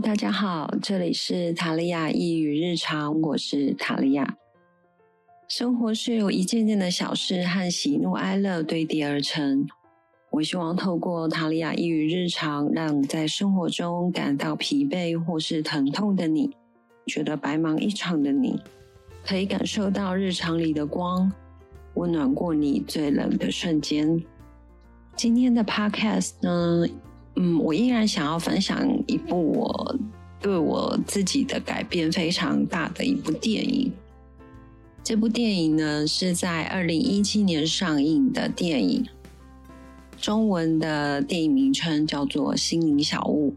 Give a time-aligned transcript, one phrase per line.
[0.00, 4.36] 大家好，这里是塔利亚一语日常，我是塔利亚。
[5.48, 9.66] 生活是由一件件的小事和喜怒哀乐堆叠而成。
[10.30, 16.54] 我希望透过塔利亚一语日常，让在生活中感到疲惫或是疼痛的你，
[17.06, 18.60] 觉得白忙一场的你，
[19.24, 21.32] 可以感受到日常里的光，
[21.94, 24.22] 温暖过你最冷的瞬间。
[25.14, 26.86] 今天的 Podcast 呢？
[27.36, 29.98] 嗯，我依然想要分享一部我
[30.40, 33.92] 对我自己的改变非常大的一部电影。
[35.04, 39.06] 这部电影呢是在二零一七年上映的电影，
[40.20, 43.50] 中文的电影名称叫做《心灵小屋》。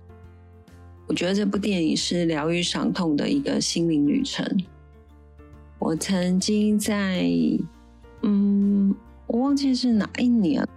[1.07, 4.45] 我觉得这部电影是疗愈伤痛的一个心灵旅程。
[5.79, 7.27] 我曾经在，
[8.21, 8.93] 嗯，
[9.25, 10.67] 我忘记是哪一年。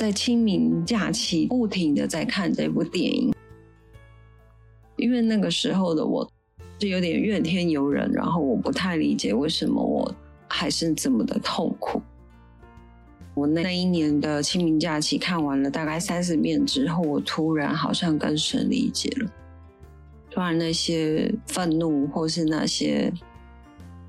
[0.00, 3.30] 在清明假期，不停的在看这部电影，
[4.96, 6.26] 因为那个时候的我
[6.78, 10.10] 是有点怨天尤人，然后我不太理解为什么我
[10.48, 12.00] 还是这么的痛苦。
[13.34, 19.30] 我那一年的清明假期看完了大概三十遍之后，我突然好像跟神理解了，
[20.30, 23.12] 突然那些愤怒或是那些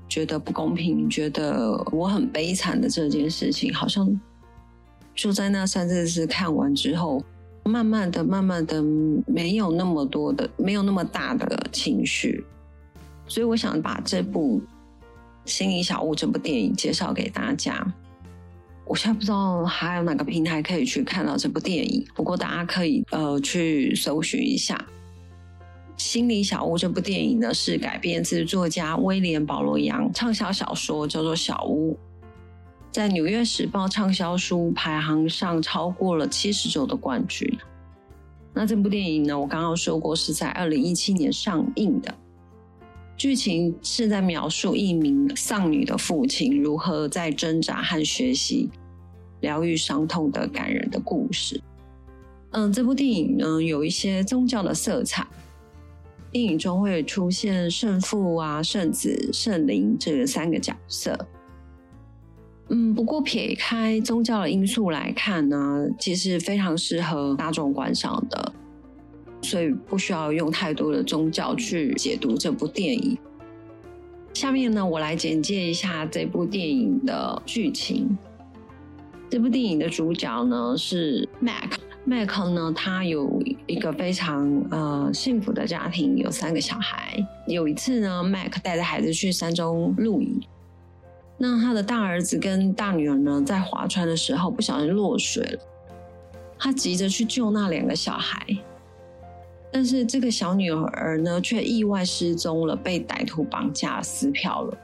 [0.08, 4.18] 觉得不公平、觉得我很悲惨的这件事情，好像。
[5.14, 7.22] 就在那三四次看完之后，
[7.64, 8.82] 慢慢的、慢慢的，
[9.26, 12.44] 没有那么多的、没有那么大的情绪，
[13.28, 14.60] 所以我想把这部
[15.50, 17.86] 《心理小屋》这部电影介绍给大家。
[18.84, 24.76] 我现在不知道还有哪个平台可以去看到这部电影，不过大家可以呃去搜寻一下
[26.02, 31.92] 《心理小屋》这部电影呢，是改编自作家威廉·保罗·杨畅销小说，叫做《小屋》。
[32.92, 37.50] 在《纽约时报》畅销书排行上超过了七十周的冠军。
[38.52, 39.40] 那这部电影呢？
[39.40, 42.14] 我刚刚说过是在二零一七年上映的。
[43.16, 48.68] 剧情是在描述一名丧女的父亲如何在挣扎和学习
[49.40, 51.58] 疗愈伤痛的感人的故事。
[52.50, 55.26] 嗯，这部电影呢有一些宗教的色彩。
[56.30, 61.18] 电影中会出现圣父啊、圣子、圣灵这三个角色。
[62.68, 68.52] 嗯，不过撇开宗教的因素来看呢，其实非常适合大众观赏的，
[69.42, 73.18] 所以不需要用太多的宗教去解读这部电影。
[74.32, 78.16] 下面呢，我来简介一下这部电影的剧情。
[79.28, 87.18] 这部电影的主角呢是 Mac，Mac 呢他有一个非常呃幸福的家庭，有三个小孩。
[87.46, 90.40] 有一次呢，Mac 带着孩子去山中露营。
[91.44, 95.58] 那他的大儿子跟大女儿呢，在划船的时候不小心落水了，
[96.56, 98.46] 他急着去救那两个小孩，
[99.72, 104.78] 但是这个小女儿呢，却意外失踪了，被歹徒绑架撕票了，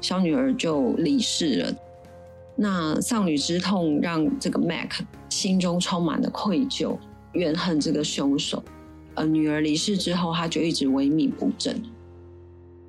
[0.00, 1.74] 小女儿就离世了。
[2.54, 4.92] 那丧女之痛让这个 Mac
[5.28, 6.96] 心中充满了愧疚，
[7.32, 8.62] 怨恨这个凶手。
[9.16, 11.82] 而女儿离世之后，他就一直萎靡不振。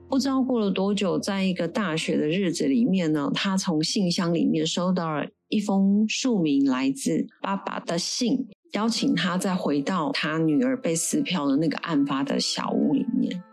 [0.10, 13.44] 不知道过了多久，在一个大雪的日子里面呢，他从信箱里面收到了一封署名来自爸爸的信，邀请他再回到他女儿被撕票的那个案发的小屋里面。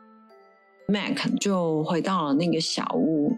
[0.87, 3.37] Mac 就回到了那个小屋，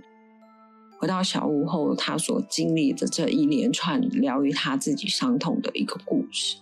[0.99, 6.59] 回到小屋后，他所经历的这一连串疗愈他自己伤痛的一个故事。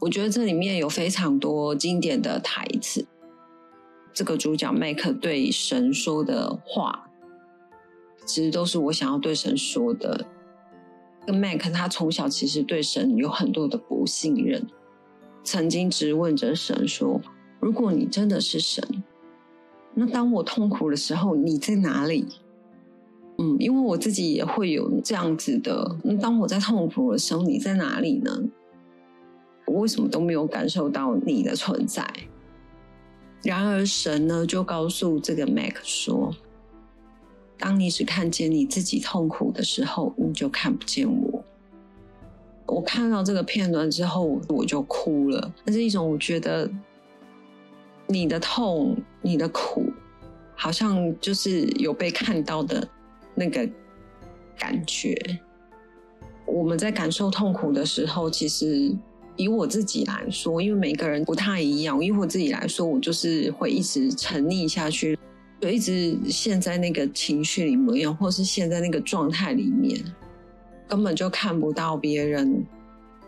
[0.00, 3.06] 我觉得这里面有非常多经典的台词。
[4.16, 7.10] 这个主角麦克对神说的话，
[8.24, 10.24] 其实都是我想要对神说的。
[11.26, 14.66] 跟麦克他从小其实对神有很多的不信任，
[15.44, 17.20] 曾经质问着神说
[17.60, 18.82] ：“如果你真的是神，
[19.92, 22.26] 那当我痛苦的时候你在哪里？”
[23.36, 25.94] 嗯，因为我自己也会有这样子的。
[26.02, 28.32] 那当我在痛苦的时候，你在哪里呢？
[29.66, 32.10] 我为什么都没有感受到你的存在？
[33.42, 36.34] 然而，神呢就告诉这个 Mac 说
[37.58, 41.44] ：“当你只看见你自己痛苦的时候，你就看不见我。”
[42.66, 45.54] 我看到这个片段之后，我就哭了。
[45.64, 46.68] 那是一种我觉得
[48.08, 49.92] 你的痛、你的苦，
[50.56, 52.88] 好像就是有被看到的
[53.36, 53.68] 那个
[54.58, 55.16] 感觉。
[56.44, 58.96] 我们在感受痛苦的时候，其实。
[59.36, 62.02] 以我自己来说，因为每个人不太一样。
[62.02, 65.18] 以我自己来说，我就是会一直沉溺下去，
[65.60, 70.02] 就一直陷在那个情绪里面，或是陷在那个状态里面，
[70.88, 72.64] 根本就看不到别人，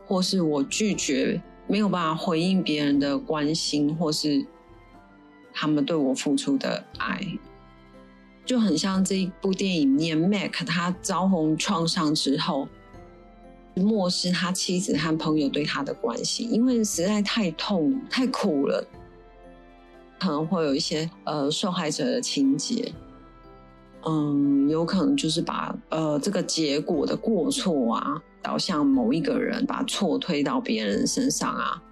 [0.07, 4.45] 或是我拒绝没有办法回应别人的关心，或是
[5.53, 7.21] 他们对我付出的爱，
[8.47, 12.67] 就很像这一部电影里面，Mac 他遭逢创伤之后，
[13.79, 18.87] 漠视他妻子和朋友对他的关系，因为实在太痛、太苦了，
[20.19, 22.93] 可能会有一些呃受害者的情节。
[24.05, 31.83] 嗯，有可能就是把呃这个结果的过错啊导向某一个人，把错推到别人身上啊，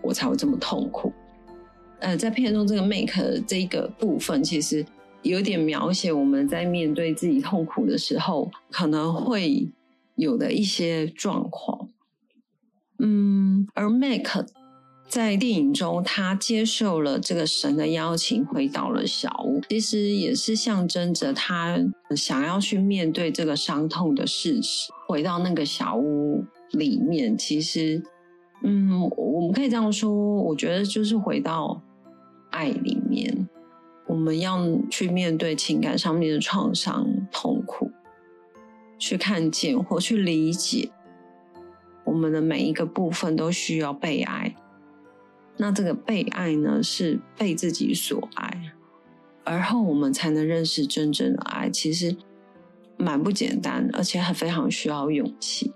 [0.00, 1.12] 我才会这么痛苦。
[2.00, 4.84] 呃，在片中这个 make 这个部分，其实
[5.20, 9.70] 有点描写我们在面对自己痛苦的时候，可能会
[10.16, 11.88] 有的一些状况。
[12.98, 14.46] 嗯，而 make。
[15.08, 19.60] 在电影中，他接受了这个神的邀请，回到了小屋。
[19.68, 21.76] 其实也是象征着他
[22.16, 24.90] 想要去面对这个伤痛的事实。
[25.06, 28.02] 回到那个小屋里面，其实，
[28.64, 31.82] 嗯，我们可以这样说，我觉得就是回到
[32.50, 33.46] 爱里面，
[34.06, 37.91] 我们要去面对情感上面的创伤、痛苦，
[39.02, 40.88] 去看见或去理解，
[42.04, 44.54] 我们的每一个部分都需要被爱。
[45.56, 48.72] 那这个被爱呢，是被自己所爱，
[49.42, 51.68] 而后我们才能认识真正的爱。
[51.68, 52.16] 其实
[52.96, 55.72] 蛮不简单，而且还非常需要勇气。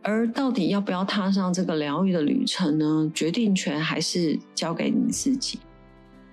[0.00, 3.12] 而到底要不要踏上这个疗愈的旅程呢？
[3.14, 5.60] 决定权还是交给你自己。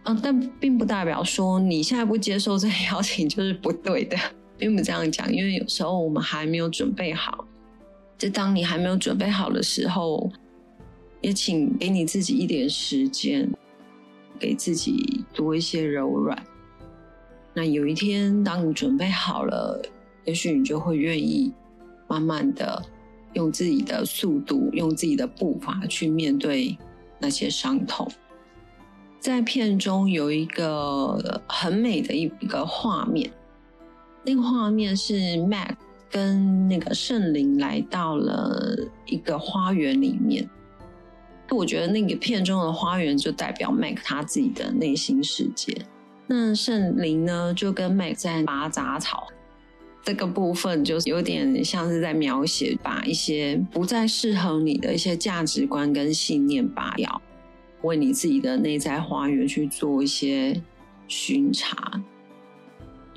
[0.03, 4.17] 嗯，但并不代表说你现在不接受这个邀请就是不对的，
[4.57, 5.31] 并不这样讲。
[5.31, 7.45] 因为有时候我们还没有准备好，
[8.17, 10.31] 就当你还没有准备好的时候。
[11.19, 13.49] 也请给你自己一点时间，
[14.37, 16.41] 给自己多一些柔软。
[17.55, 19.81] 那有一天，当你准备好了，
[20.25, 21.51] 也许你就会愿意
[22.07, 22.81] 慢慢的
[23.33, 26.77] 用自己的速度，用自己的步伐去面对
[27.19, 28.07] 那些伤痛。
[29.19, 33.29] 在片中有一个很美的一个画面，
[34.27, 35.77] 那个画面是 Mac
[36.11, 40.49] 跟那个圣灵来到了一个花园里面。
[41.49, 45.73] 我觉得那个片中的花园就代表 Mac 他自己的内心世界。
[46.27, 49.27] 那圣灵呢，就跟 Mac 在拔杂草
[50.03, 57.21] 这个部分，就有点像是在描写把一些不再适合你的一些价值观跟信念拔掉，
[57.83, 60.61] 为你自己的内在花园去做一些
[61.07, 62.03] 巡查。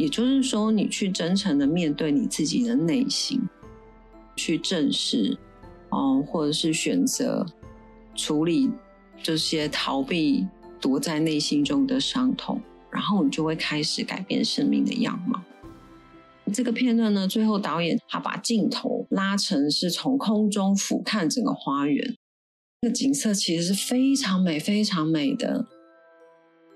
[0.00, 3.40] 也就是说，你去真诚的面对你自己的内心，
[4.34, 5.38] 去正视，
[5.90, 7.46] 哦，或者是选择。
[8.16, 8.68] 处理
[9.22, 10.46] 这些逃避
[10.80, 12.60] 躲在内心中的伤痛，
[12.90, 15.40] 然后你就会开始改变生命的样貌。
[16.52, 22.16] 这个片段呢，最后导演他把镜头拉成是从空中俯瞰整个花园，
[22.82, 25.66] 那个景色其实是非常美、非常美的。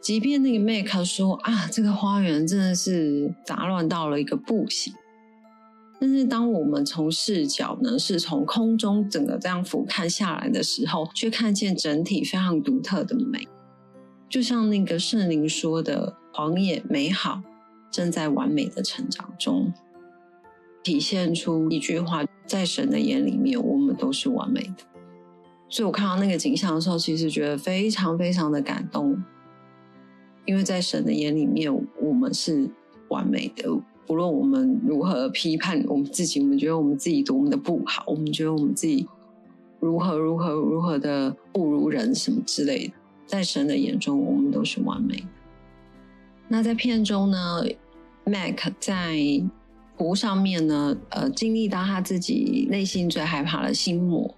[0.04, 4.92] 即便那个 Make 说啊，这个花园真的是杂乱到了一个不行。
[5.98, 13.48] 但是，当我们从视角呢，是从空中整个这样俯瞰下来的时候，却看见整体非常独特的美。
[14.28, 17.40] 就像那个圣灵说的：“狂野美好，
[17.90, 19.72] 正在完美的成长中。”
[20.84, 24.84] 体现出一句话：在神的眼里面，我们都是完美的。
[25.70, 29.24] 所以我看到那个景象的时候，其实觉得非常非常的感动，
[30.46, 32.68] 因为在神的眼里面，我们是
[33.08, 33.68] 完美的。
[34.06, 39.08] 不论我们如何批判我们自己，我们觉得我们自己多么的不好，我们觉得我们自己
[39.80, 42.94] 如何如何如何的不如人什么之类的，
[43.26, 45.24] 在神的眼中，我们都是完美的。
[46.48, 47.64] 那在片中呢
[48.24, 49.18] ，Mac 在
[49.96, 54.34] 湖上面呢，呃，经历到他自己内心最害怕的心魔。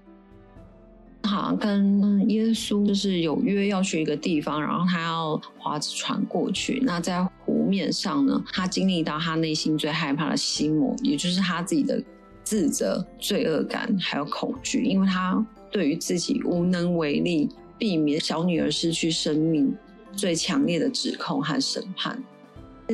[1.27, 6.81] 好像跟耶稣就是有约要去一个地方，然后他要划着船过去。
[6.85, 12.03] 那在湖面上呢，他经历到他内心最害怕的心魔，也就是他自己的
[12.45, 19.75] 自责、罪恶感还有恐惧，因为他对于自己无能为力避免小女儿失去生命
[20.13, 22.23] 最强烈的指控和审判。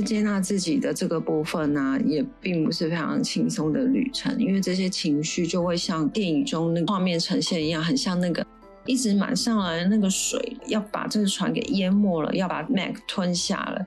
[0.00, 8.46] 接纳自己的这个部分呢，也并不是非常轻松的旅程，因为这些情绪就会像电影中那个画面呈现一样，很像那个
[8.86, 13.86] 一直满上来的那个水，要把这个船给淹没了，要把 Mac 吞下了。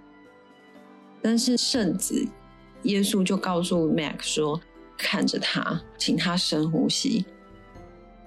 [1.21, 2.27] 但是圣子
[2.83, 4.62] 耶稣就告诉 Mac 说
[4.95, 7.25] ：“看着他，请他深呼吸。”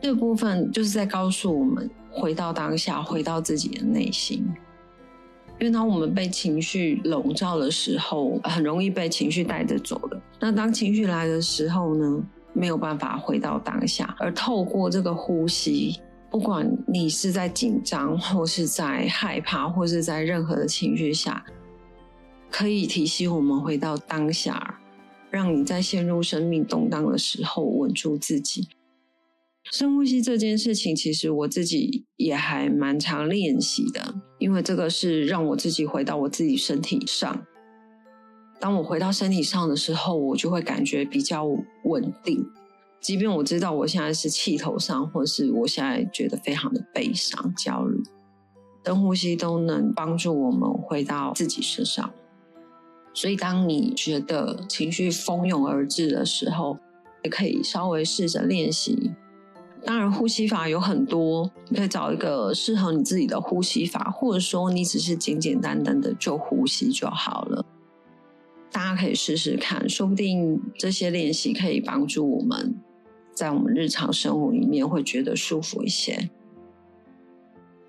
[0.03, 4.45] 这部分就是在告诉我们，回到当下，回到自己的内心。
[5.61, 10.21] 因为当我们被情绪笼罩的时候，很容易被情绪带着走的。
[10.39, 16.01] 那当情绪来的时候呢，没有办法回到当下，而透过这个呼吸，
[16.31, 21.45] 不管你是在紧张，或是在害怕，或是在任何的情绪下，
[22.51, 24.79] 可以提醒我们回到当下，
[25.29, 28.69] 让你在陷入生命动荡的时候稳住自己。
[29.71, 37.47] 深呼吸这件事情，其实我自己也还蛮常练习的，因为这个是让我自己回到我自己身体上。
[38.59, 41.45] 当我回到身体上的时候，我就会感觉比较
[41.85, 42.45] 稳定。
[43.01, 48.03] 即便我知道我现在是气头上，或是我现在觉得非常的悲伤、焦虑，
[48.85, 52.11] 深呼吸都能帮助我们回到自己身上。
[53.15, 56.79] 所以，当你觉得情绪蜂拥而至的时候，
[57.23, 59.13] 也可以稍微试着练习。
[59.85, 67.65] 当然，呼吸法有很多，你可以找一个适合你自己的呼吸法，或者说你只是简简单单的就呼吸就好了。
[68.71, 72.75] 大家可以试试看，说不定这些练习可以帮助我们
[73.33, 76.29] 在我们日常生活里面会觉得舒服一些。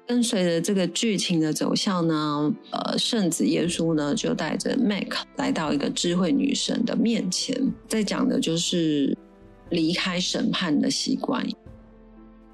[0.08, 7.55] 跟随着这个剧情的走向呢，呃，圣子耶稣呢就带着 Mac 来到一个智慧女神的面前，
[7.88, 9.15] 在讲的就是
[9.69, 11.46] 离开审判的习惯。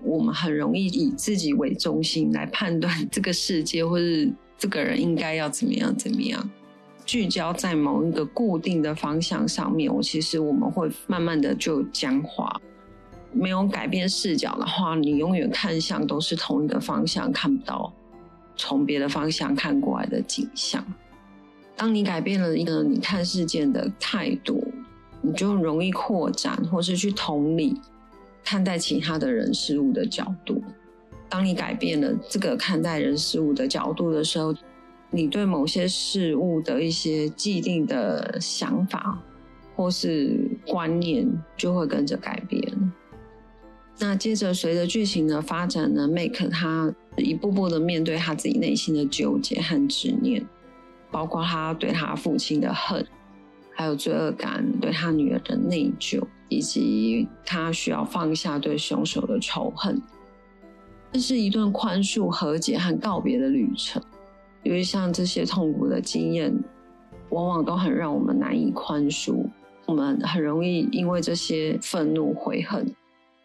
[0.05, 6.49] 我们很容易以自己为中心来判断这个世界，或是这个人应该要怎么样怎么样，
[7.05, 9.93] 聚焦在某一个固定的方向上面。
[9.93, 12.61] 我其实我们会慢慢的就僵化。
[13.33, 17.91] 没有改变视角的话，你永远看向都是同一个方向，看不到
[18.55, 20.85] 从别的方向看过来的景象。
[21.75, 24.65] 当你改变了一个你看事件的态度，
[25.21, 27.77] 你就容易扩展，或是去同理
[28.45, 30.63] 看待其他的人事物的角度。
[31.27, 34.55] 当你改变了这个看待人事物的角度的时候，
[35.09, 39.17] 你对某些事物的一些既定的想法
[39.75, 42.93] 或是观念就会跟着改变。
[43.97, 50.45] 那接着随着剧情的发展呢，Make 他一步步的面对他自己内心的纠结和执念，
[51.09, 53.05] 包括他对他父亲的恨，
[53.75, 60.01] 还有罪恶感，对他女儿的内疚，以及他需要放下对凶手的仇恨。
[61.11, 64.01] 这是一段宽恕、和解和告别的旅程。
[64.63, 66.51] 因为像这些痛苦的经验，
[67.29, 69.45] 往往都很让我们难以宽恕，
[69.85, 72.83] 我们很容易因为这些愤怒、悔恨。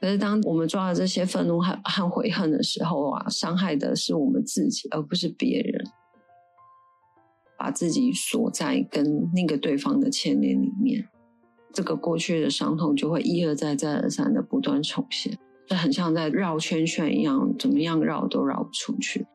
[0.01, 5.85] 可是，当我们抓了这些愤怒和和悔恨的时候啊，伤害的是我们自己，而不是别人。
[7.61, 11.07] 把自己锁在跟那个对方的牵连里面，
[11.75, 15.39] 这个过去的伤痛就会一而再、再而三的不断重现，
[15.69, 19.27] 就很像在绕圈圈一样，怎么样绕都绕不出去。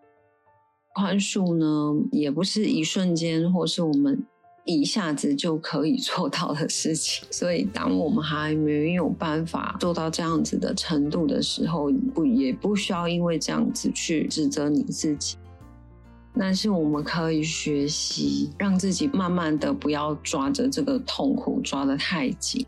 [0.96, 4.26] 宽恕呢，也不是一瞬间，或是我们。
[4.68, 15.38] 一下子就可以做到的事情，所以当我们还没有办法做到这样子的程度的时候，不也不需要因为这样子去指责你自己。
[16.38, 22.66] 但是我们可以学习，让自己慢慢的不要抓着这个痛苦抓得太紧，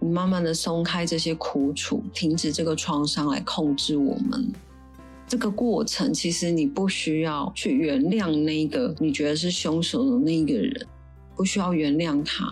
[0.00, 4.52] 慢慢的松开这些苦楚，停止这个创伤来控制我们。
[5.26, 10.86] 这个过程其实你不需要去原谅那个你觉得是凶手的那个人。
[11.36, 12.44] 不需要原谅他，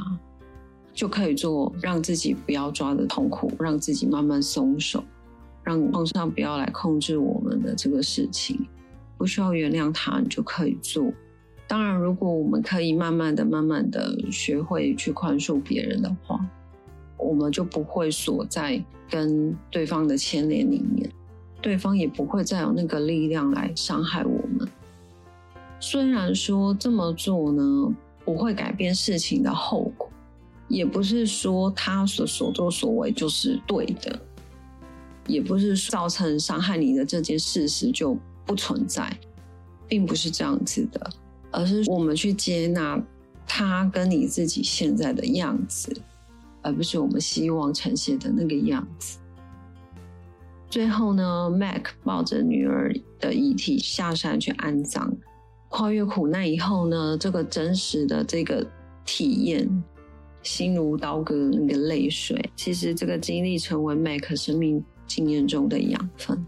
[0.95, 5.03] 就可以做让自己不要抓的痛苦，让自己慢慢松手，
[5.65, 8.65] 让创伤不要来控制我们的这个事情。
[9.17, 11.13] 不需要原谅他，你就可以做。
[11.67, 16.39] 当然，如果我们可以慢慢的、慢慢的学会去宽恕别人的话，
[17.17, 21.11] 我们就不会锁在跟对方的牵连里面，
[21.61, 24.69] 对方也不会再有那个力量来伤害我们。
[25.81, 27.95] 虽然说这么做呢。
[28.27, 30.11] 不会改变事情的后果，
[30.67, 34.19] 也不是说他所所作所为就是对的，
[35.29, 39.11] 也不是造成伤害你的这件事实就不存在，
[39.89, 41.11] 并不是这样子的，
[41.51, 42.99] 而是我们去接纳
[43.47, 45.95] 他跟你自己现在的样子，
[46.63, 49.19] 而不是我们希望呈现的那个样子。
[50.69, 55.13] 最后呢，Mac 抱着女儿的遗体下山去安葬。
[55.69, 58.67] 跨越苦难以后呢，这个真实的这个
[59.05, 59.85] 体验，
[60.43, 66.45] 心如刀割那个泪水，其实这个经历成为 Mac 生命经验中的养分。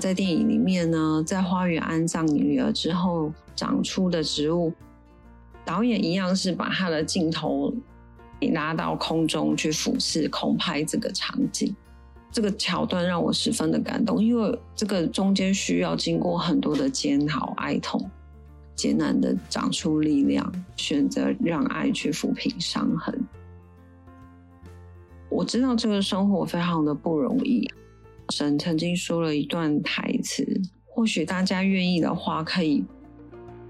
[0.00, 4.72] 在电影里面呢，在花园安葬女儿之后长出的植物，
[5.62, 7.70] 导演一样是把他的镜头
[8.54, 11.76] 拉到空中去俯视空拍这个场景。
[12.32, 18.10] 这个桥段让我十分的感动，因为这个中间需要经过很多的煎熬、哀痛，
[18.74, 23.22] 艰难的长出力量，选择让爱去抚平伤痕。
[25.28, 27.68] 我知道这个生活非常的不容易，
[28.30, 30.46] 神曾经说了一段台词，
[30.86, 32.84] 或许大家愿意的话，可以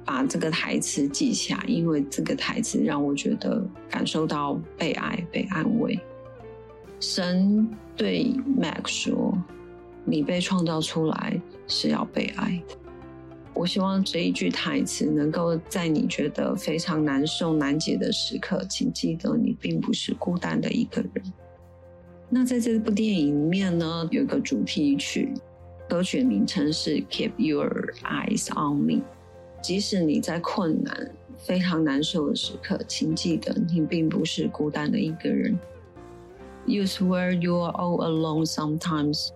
[0.04, 5.98] 把这个台词记下，因为这个台词让我觉得感受到被爱、被安慰。
[7.00, 9.36] 神对 Mac 说
[10.04, 12.76] ：“你被创造出来是要被爱的。”
[13.54, 21.32] 我希望这一句台词能够在你觉得非常难受、难解的时刻，请记得你并不是孤单的一个人。
[22.32, 25.34] 那在这部电影里面呢，有一个主题曲，
[25.88, 28.92] 歌曲名称是《Keep Your Eyes on Me》。
[29.60, 35.58] 即使你在困难、非常难受的时刻，请记得你并不是孤单的一个人。
[36.66, 39.30] You swear you are all alone sometimes.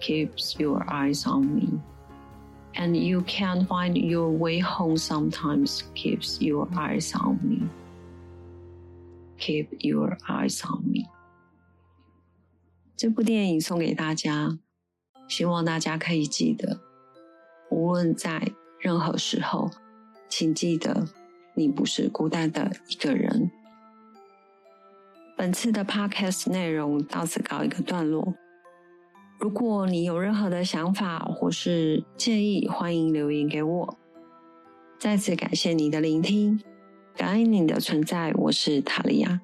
[0.00, 1.80] Keeps your eyes on me.
[2.74, 5.82] And you can't find your way home sometimes.
[5.94, 7.68] Keeps your eyes on me.
[9.38, 11.04] Keep your eyes on me.
[12.98, 14.58] 这部电影送给大家，
[15.28, 16.80] 希望大家可以记得，
[17.70, 18.50] 无论在
[18.80, 19.70] 任何时候，
[20.28, 21.06] 请记得
[21.54, 23.52] 你不是孤单的一个人。
[25.36, 28.34] 本次的 podcast 内容到此告一个段落。
[29.38, 33.96] 如果你有任何的想法或是建议，欢迎留言给我。
[34.98, 36.60] 再次感谢你的聆听，
[37.14, 39.40] 感恩你的存在，我是塔利亚。